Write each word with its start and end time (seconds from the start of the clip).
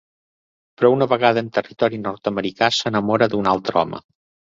Però 0.79 0.89
una 0.93 1.07
vegada 1.11 1.43
en 1.45 1.51
territori 1.57 1.99
nord-americà, 2.05 2.71
s'enamora 2.79 3.29
d'un 3.35 3.51
altre 3.53 3.81
home. 3.83 4.01